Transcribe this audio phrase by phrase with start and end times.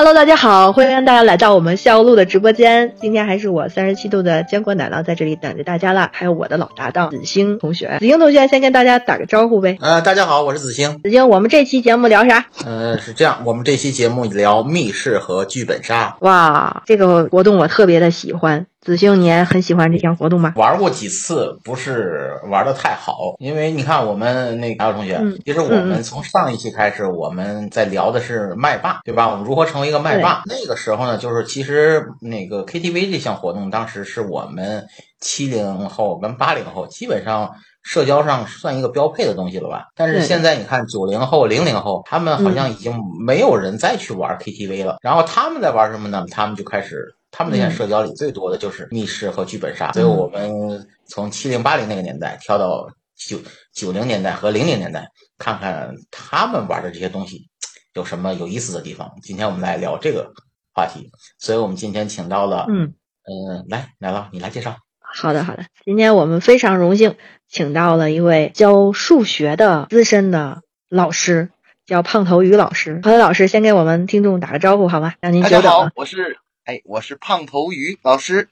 [0.00, 2.94] Hello，大家好，欢迎大家来到我们笑路的直播间。
[2.98, 7.98] 今天还是我三十七度的坚果奶酪在这里等着大家了，还有我的老搭档子星同学。
[8.00, 9.76] 子星同学先跟大家打个招呼呗。
[9.78, 11.02] 呃，大家好，我是子星。
[11.02, 12.46] 子星，我们这期节目聊啥？
[12.64, 16.16] 呃，是这样，我们这期节目聊密室和剧本杀。
[16.20, 18.64] 哇，这个活动我特别的喜欢。
[18.80, 20.54] 子星，你也很喜欢这项活动吗？
[20.56, 29.28] 玩过几次，不是玩的太好，因为你看我们那个同学，其实我们从上一期开始，我们在聊的是麦霸，对吧？
[29.28, 30.42] 我们如何成为一个麦霸？
[30.46, 34.86] 那个时候呢，就是其实那个 KTV 这项活动，当时是我们
[35.20, 37.50] 七零后跟八零后基本上
[37.82, 39.88] 社交上算一个标配的东西了吧？
[39.94, 44.96] 但是现在你看九零后、零零后，他们好像已经没有人再去玩 KTV 了。
[45.02, 46.24] 然后他们在玩什么呢？
[46.30, 47.14] 他们就开始。
[47.30, 53.38] 他们那些社交里最多的就是密室和剧本杀，所以我们从七零八零那个年代跳到九
[53.72, 57.48] 九零年代和零零年代，看看他们玩的这些东西
[57.94, 59.10] 有什么有意思的地方。
[59.22, 60.32] 今天我们来聊这个
[60.74, 64.76] 话题，所以我们今天请到了，嗯嗯，来奶酪，你来介绍。
[65.00, 67.16] 好的好的，今天我们非常荣幸
[67.48, 71.50] 请到了一位教数学的资深的老师，
[71.86, 73.00] 叫胖头鱼老师。
[73.00, 75.14] 胖头老师先给我们听众打个招呼好吗？
[75.20, 75.62] 让您久等了。
[75.62, 76.38] 大家好，我是。
[76.70, 78.46] 哎，我是胖头鱼老师，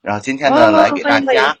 [0.00, 1.56] 然后今天呢来给大家，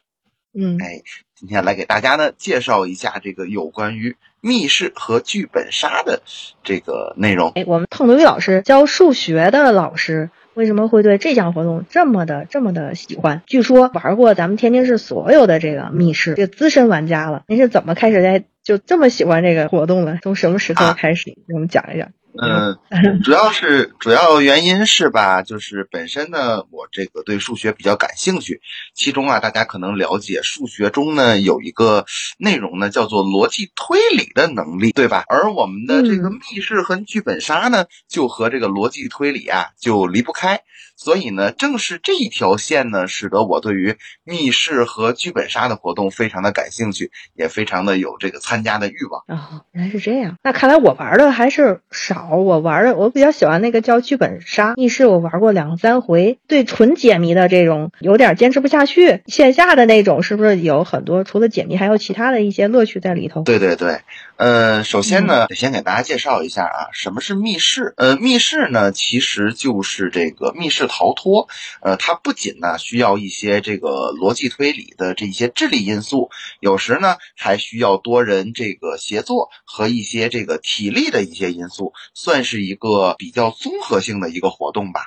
[0.54, 1.02] 嗯，哎，
[1.34, 6.22] 今天来给大家呢介绍一下这个有关于密室和剧本杀的
[6.62, 7.50] 这个内容。
[7.56, 13.42] 哎，我们胖头鱼老师教数学的老师，为什么会对这项活动这么的这么的喜欢？
[13.44, 17.42] 据说玩过咱们天津市所有的这个密室，这资深玩家了。
[17.48, 20.20] 您是怎么开始在就这么喜欢这个活动了？
[20.22, 21.30] 从什么时候开始？
[21.48, 22.12] 给我们讲一讲。
[22.42, 22.78] 嗯，
[23.22, 28.60] 主要是主要原因是吧，就是本身呢，我这个对数学比较感兴趣。
[28.94, 32.06] 其中啊，大家可能了解，数学中呢有一个
[32.38, 35.24] 内容呢叫做逻辑推理的能力，对吧？
[35.28, 40.62] 而我们的这个密室和剧本杀呢，就和这个逻辑推理啊就离不开。
[41.06, 43.94] 所以呢，正是这一条线呢，使得我对于
[44.24, 49.22] 密室和剧本杀的活动非常的感兴趣，也非常的有这个参加的欲望。
[49.28, 50.34] 哦，原来是这样。
[50.42, 52.30] 那看来我玩的还是少。
[52.34, 54.74] 我玩的，我比较喜欢那个叫剧本杀。
[54.74, 59.22] 密室我玩过两三回，对纯解谜的这种有点坚持不下去。
[59.26, 63.42] 线下的那种是不是有很多除了解谜，还有其他的一些乐趣在里头？
[63.42, 64.00] 对对对。
[64.36, 67.94] 呃，首先呢，得先给大家介绍一下啊，什么是密室？
[67.96, 71.48] 呃，密室呢，其实就是这个密室逃脱。
[71.80, 76.30] 呃，它不仅呢需要一些这个逻辑推理的这些智力因素，
[76.60, 85.00] 有时呢还需要多人这个协作和一些这个体力的一些因素，算是一个比较综合性的一个活动吧。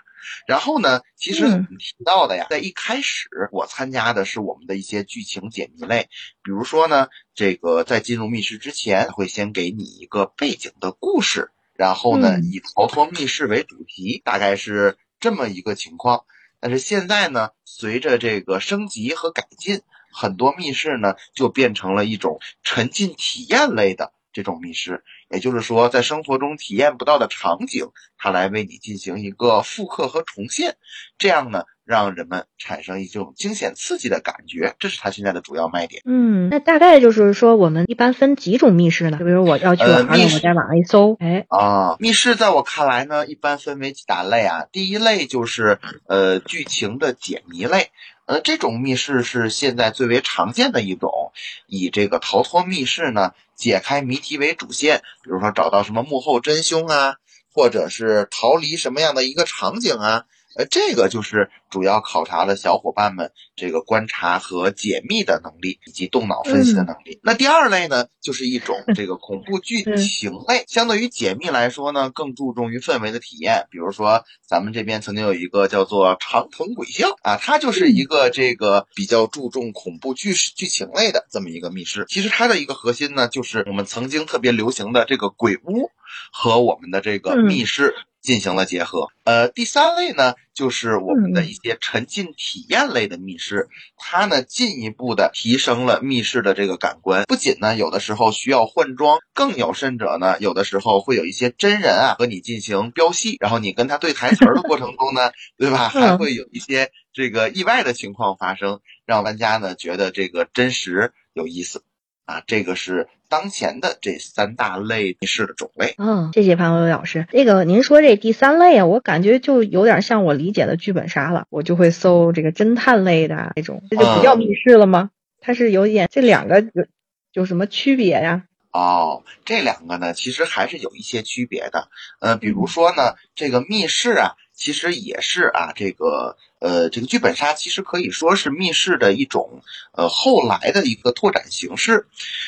[0.47, 1.45] 然后呢，其实
[1.77, 6.09] 提到的呀，在一开始我参加的是我们的一些剧情解谜类，
[6.43, 16.25] 比如说呢，这个在进入密室之前会先给你一个背景的故事，然后呢以逃脱密室为主题，大概是这么一个情况。
[16.59, 24.13] 但是现在呢，随着这个升级和改进，很多密室呢就变成了一种沉浸体验类的。
[24.31, 30.75] 这种密室，也就是说，在生活中体验不到的场景，它来为你进行一个复刻和重现，
[31.17, 36.01] 这样呢，让人们产生一种惊险刺激的感觉，这是它现在的主要卖点。
[36.05, 39.17] 嗯，那大概就是说，我们一般分几种密室呢？
[39.19, 44.65] 就比如我要去玩，我在网上一搜，哎，啊，密室在我看来呢，一般分为几大类啊。
[44.71, 47.89] 第一类就是呃剧情的解谜类。
[48.29, 51.31] 呃，这种密室是现在最为常见的一种，
[51.65, 57.15] 以这个逃脱密室呢，解开谜题为主线，比如说找到什么幕后真凶啊，
[57.51, 60.25] 或者是逃离什么样的一个场景啊。
[60.59, 67.17] 呃，这个就是主要考察了小伙伴们这个观察和解密的能力，以及动脑分析的能力。
[67.23, 73.67] 那第二类呢，就是一种这个恐怖剧情类，相对于解密来说呢，更注重于氛围的体验。
[73.71, 82.03] 比如说，咱们这边曾经有一个叫做长藤鬼校啊，它就是一个这个比较注重恐怖剧剧情类的这么一个密室。
[82.09, 85.89] 其实它的一个核心呢，就是我们曾经特别流行的这个鬼屋
[86.33, 89.07] 和我们的这个密室进行了结合。
[89.23, 93.67] 呃，第三类呢，就是我们的一些沉浸体验类的密室，
[93.97, 97.23] 它呢进一步的提升了密室的这个感官。
[97.23, 105.89] 不仅呢有的时候需要换装，更有甚者呢，有的时候会有一些真人啊和你进行飙戏，然后你跟他对台词儿的过程中呢， 对吧？
[105.89, 111.83] 还会有一些这个意外的情况发生，让玩家呢觉得这个真实有意思。
[112.29, 115.95] 啊，这个是当前的这三大类密室的种类。
[115.97, 117.25] 嗯，谢谢潘伟老师。
[117.31, 121.47] 这个您说这第三类啊，我感觉就有点像我理解的剧本杀了。
[121.49, 125.09] 我就会搜这个侦探类的那种，这就不叫密室了吗？
[125.41, 126.85] 它是有点这两个有
[127.33, 128.43] 有什么区别呀？
[128.71, 131.89] 哦，这两个呢，其实还是有一些区别的。
[132.21, 136.37] 呃，比如说呢，这个密室啊，其实也是啊，这个。
[136.59, 139.61] 呃，这个剧本杀其实可以说是密室的一种
[139.93, 142.07] 呃后来的一个拓展形式。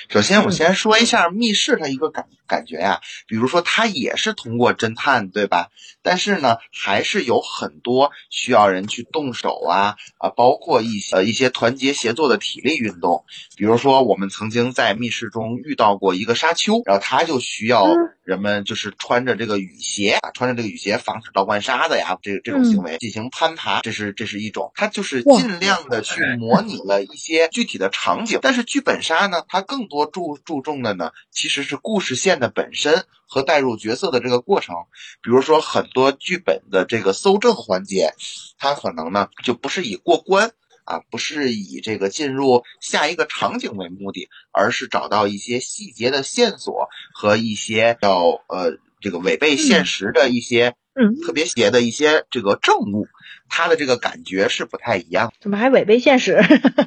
[0.09, 5.69] 首先，我先说一下密室它一个感感觉呀，比如说它也是通过侦探，对吧？
[6.01, 13.23] 但是呢，还是有很多需要人去动手啊啊，包括一些呃一些团结协作的体力运动。
[13.55, 17.85] 比如说，我们曾经在密室中遇到过一个沙丘，然后他就需要
[18.25, 24.01] 人们就是穿着这个雨鞋啊，穿着这个雨鞋防止倒灌沙子呀，这这种行为进行攀爬，这是。
[24.01, 28.39] 是，这是一种，它就是尽量的去模拟了一些具体的场景。
[28.41, 34.75] 但是剧本杀呢，它更多注注重的呢，其实是故事线的本身和带入角色的这个过程。
[35.21, 38.15] 比如说很多剧本的这个搜证环节，
[38.57, 40.51] 它可能呢就不是以过关
[40.85, 53.07] 啊，不是以这个进入下一个场景为目的，而是找到一些细节的线索和一些要呃这个违背现实的一些嗯特别邪的一些这个证物。
[53.53, 56.35] 他的这个感觉是不太一样，怎么还违背现实？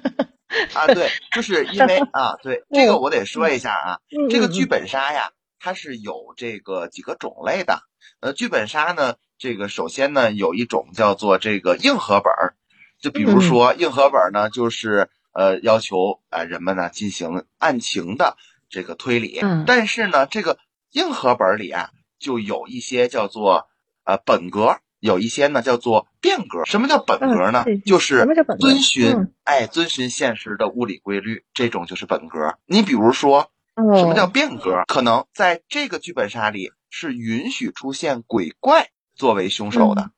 [0.72, 3.98] 啊，对，就是因为 啊，对这个我得说一下啊，
[4.30, 7.82] 这个剧本杀呀，它是有这个几个种类的。
[8.20, 12.54] 呃，剧本杀呢，这个首先呢，有一种叫做这个硬核本儿，
[13.04, 18.38] 就比如说硬核本呢，就是呃要求啊人们呢进行案情的
[18.70, 20.56] 这个推理，但是呢，这个
[20.92, 23.68] 硬核本里啊，就有一些叫做
[24.04, 24.78] 呃本格。
[25.00, 27.62] 有一些呢叫做变革，什么叫本格呢？
[27.84, 28.26] 就是
[28.58, 32.56] 遵循哎遵循现实的物理规律，这种就是本格。
[32.64, 34.82] 你比如说，什么叫变革？
[34.86, 40.10] 可能在这个剧本杀里是允许出现鬼怪作为凶手的，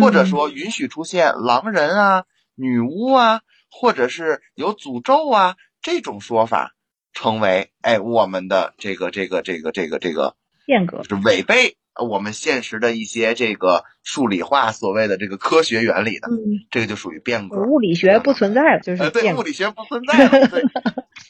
[0.00, 3.40] 或者说允许出现狼人啊、女巫啊，
[3.70, 6.74] 或者是有诅咒啊这种说法，
[7.12, 11.76] 成为哎我们的这个这个这个这个这个变革是违背。
[11.94, 16.28] 我们现实的一些这个数理化所谓的这个科学原理的，
[16.70, 17.56] 这个就属于变革。
[17.62, 20.62] 物理学不存在了，就是对物理学不存在了，对，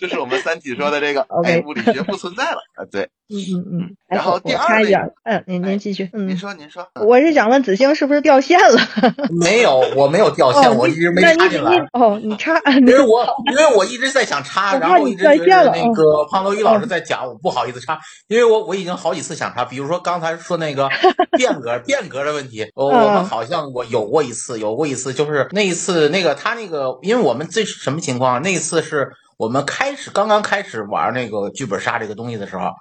[0.01, 3.97] 就是我们三体说的这个，哎，物理学不存在了啊，对，嗯嗯嗯。
[4.07, 8.79] 然后第二点，嗯，您您继续，您说您说，我是想问子星是不是掉线了？
[9.41, 11.77] 没有，我没有掉线，我一直没插进来。
[11.93, 17.99] 哦，你插，因为我因为我一直在想插，然后一直觉得那个胖头鱼老师在讲，我不好意思插，
[18.29, 20.89] 因为我我已经好几次想插，比如说刚才说那个。
[21.37, 28.43] 变革变革的问题，我我们好像我有过一次，有过一次，就是那一次那个他那个，因为我们这是什么情况？
[28.43, 32.73] 那一次是我们开始刚刚开始玩那个剧本杀这个东西的时候，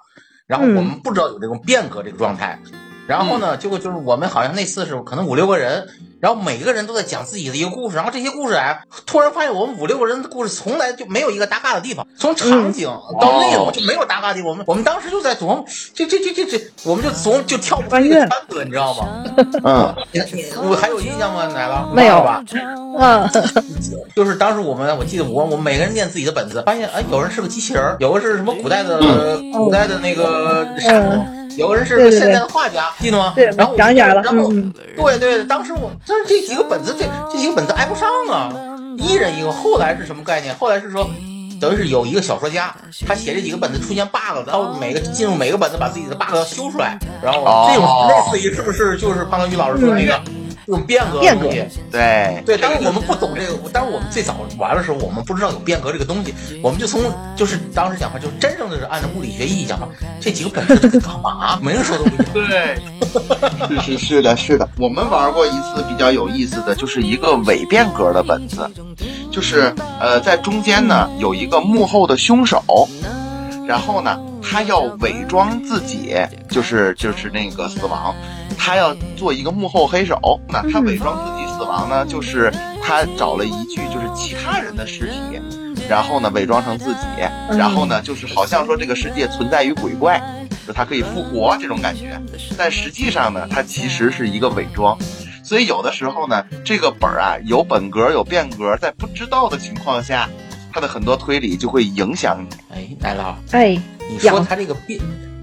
[0.46, 2.58] 然后我们不知道有这种变革这个状态，
[3.06, 5.88] 然后呢，结果就是我们好像那次是可能五六个人。
[6.20, 12.88] 然后每个人都在讲自己的一个故事，然后这些故事哎，突然发现我们五六个人的故事从来就没有一个搭嘎的地方，从场景
[13.20, 14.50] 到内容就没有搭嘎的地方。
[14.50, 15.64] 我们我们当时就在琢磨，
[15.94, 19.24] 这这这这这，我们就琢就跳不出这个圈子，你知道吗？
[19.64, 19.94] 嗯，
[20.68, 21.46] 我还有印象吗？
[21.46, 22.44] 奶酪没有吧？
[22.98, 23.28] 嗯，
[24.14, 28.98] 就是当时我们，我记得我我们每个人念自己的本子，发现哎，有人是个机器人，有个是什么古代的
[29.54, 31.36] 古代的那个沙僧。
[31.56, 33.32] 有个人是个现在的画家，记得吗？
[33.34, 34.22] 对，然后想起来了。
[34.22, 34.48] 然后，
[34.96, 38.52] 对对，当时我，但是这几个本子，这这几个本子挨不上啊，
[38.98, 39.52] 一人一个。
[39.52, 40.52] 后来是什么概念？
[40.56, 41.08] 后来是说，
[41.60, 42.74] 等于是有一个小说家，
[43.06, 50.20] 他写这几个本子出现 bug，然后每个进入每个本子把自己的 bug 修出来，然后这种类似于是不是就是胖头鱼老师说那个？
[50.70, 51.48] 这种变革变革，
[51.90, 52.42] 对。
[52.46, 57.02] 对，当时我们不懂这个，当时我们最早玩的时候，我们不知道有变革这个东西，我们就从
[57.34, 59.88] 就是当时讲话，就真正的是按照物理学意义讲话，
[60.20, 61.58] 这几个本子干嘛？
[61.60, 62.78] 没人说都不对，
[63.80, 68.70] 是是是的，是的，我们玩过一次比较有意思的就是一个伪变革的本子，
[69.32, 72.62] 就是呃在中间呢有一个幕后的凶手，
[73.66, 76.14] 然后呢他要伪装自己，
[76.48, 78.14] 就是就是那个死亡。
[78.62, 82.04] 他要做一个幕后黑手，那他伪装自己死亡呢？
[82.04, 82.52] 就是
[82.82, 85.40] 他找了一具就是其他人的尸体，
[85.88, 87.00] 然后呢伪装成自己，
[87.56, 90.20] 然后呢就是好像说这个世界存在于鬼怪。
[90.66, 92.20] 就他可以复活这种感觉。
[92.56, 94.96] 但实际上呢，他其实是一个伪装。
[95.42, 100.28] 所以有的时候呢，这个本儿啊有本格有变格，在不知道的情况下，
[100.70, 102.56] 他的很多推理就会影响你。
[102.68, 105.00] 哎，奶酪，哎，你说他这个变，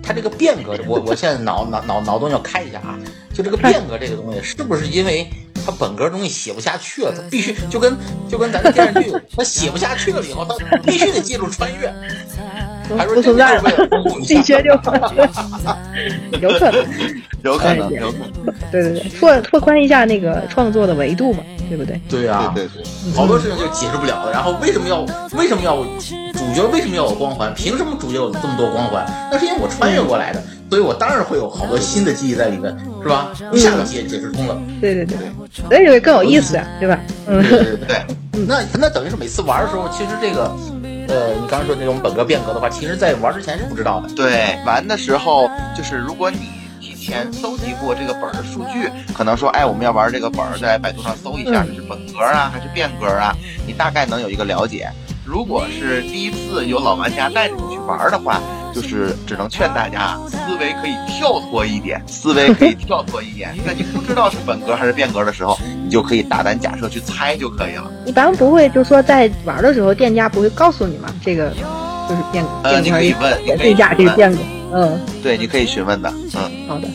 [0.08, 2.98] 它这个变革，我我现在脑脑脑脑洞要开一下啊，
[3.34, 5.28] 就这个变革这个东西，是不是因为
[5.66, 7.98] 它本格东西写不下去了，它必须就跟
[8.30, 11.94] 就跟咱的电视剧，它写不下去了以后，它必须得借助穿越。
[12.88, 13.64] 不存在了，
[14.26, 16.82] 地学就 有可能，
[17.44, 18.44] 有可能，有可能。
[18.72, 22.00] 对对对，拓拓宽一下那个创作的维度嘛，对不对？
[22.10, 22.84] 对啊，对对，
[23.16, 24.32] 好多事情就解释不了了。
[24.32, 25.02] 然后为什么要
[25.38, 25.78] 为什么要
[26.34, 27.54] 主角为什么要有光环？
[27.54, 29.06] 凭什么主角有这么多光环？
[29.32, 33.30] 那是因为我穿越过来的，所以我当然会有好多新的记忆在里面，是吧？
[33.52, 34.58] 一下就解解释通了。
[34.82, 35.18] 对对对，
[35.70, 37.00] 所以就会更有意思，对吧？
[37.28, 38.06] 嗯，对对对。
[38.48, 40.56] 那那等于是每次玩的时候，其实这个。
[41.10, 44.10] 呃，你刚刚说那种本格变革的话，其实在玩之前是不知道的。
[44.14, 46.46] 对，玩的时候就是如果你提
[47.08, 53.34] 前搜集过这个本儿的数据，可能说，哎，我们要玩这个本儿，在百度上搜一下，这是本格啊还是变格啊？
[53.66, 54.90] 你大概能有一个了解。
[55.24, 58.42] 如果是第一次有老玩家带着你去玩的话，
[58.74, 67.90] 就是只能劝大家思维可以跳脱一点，思维可以跳脱一点，在你不知道是本格还是变格的时候，你就可以大胆假设去猜就可以了。
[68.06, 71.08] 一般不会，就说在玩的时候，店家不会告诉你吗？
[71.24, 71.50] 这个
[72.10, 72.50] 就是变格。
[72.64, 74.40] 呃，你可以问，你可以价这个变格。
[74.74, 76.10] 嗯，对，你可以询问的。
[76.36, 76.88] 嗯，好的。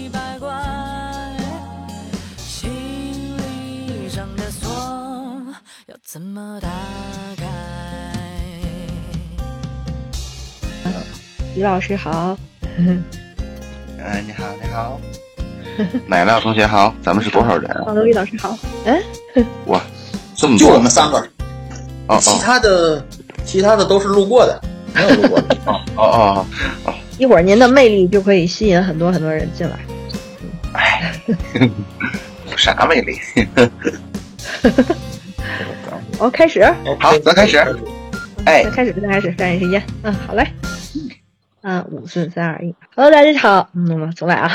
[11.55, 12.37] 李老师好，
[12.79, 13.05] 嗯，
[14.26, 15.00] 你好，你好，
[16.07, 17.83] 奶酪同学好，咱们是多少人啊？
[17.87, 19.02] 王德利老师好，哎，
[19.67, 19.81] 哇，
[20.35, 21.19] 这么多，就我们三个，
[22.09, 23.05] 哦其他的，
[23.45, 24.61] 其他的都是路过的，
[24.95, 26.47] 没有路过的，哦哦哦
[26.87, 29.79] 哦，一会儿您的魅力就可以吸引很多很多人进来，
[30.73, 31.14] 哎，
[32.50, 33.17] 有啥魅力？
[36.19, 36.64] 哦，开始，
[36.99, 37.59] 好，咱开始，
[38.45, 40.45] 哎，开始，咱开始，抓紧时间，嗯，好嘞。
[41.61, 44.50] 嗯，五四三二一，Hello，大家好，嗯，我们重来啊。